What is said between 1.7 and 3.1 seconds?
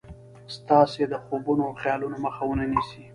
خيالونو مخه و نه نيسي.